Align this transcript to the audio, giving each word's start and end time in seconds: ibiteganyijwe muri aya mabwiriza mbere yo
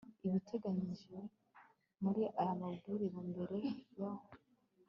ibiteganyijwe 0.27 1.17
muri 2.01 2.21
aya 2.39 2.53
mabwiriza 2.61 3.19
mbere 3.31 3.57
yo 3.97 4.09